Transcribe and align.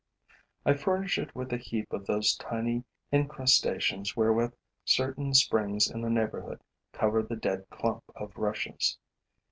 I 0.65 0.73
furnish 0.73 1.19
it 1.19 1.35
with 1.35 1.53
a 1.53 1.57
heap 1.57 1.93
of 1.93 2.07
those 2.07 2.35
limy 2.51 2.85
incrustations 3.13 4.17
wherewith 4.17 4.55
certain 4.83 5.35
springs 5.35 5.87
in 5.91 6.01
the 6.01 6.09
neighborhood 6.09 6.63
cover 6.91 7.21
the 7.21 7.35
dead 7.35 7.69
clump 7.69 8.05
of 8.15 8.35
rushes. 8.35 8.97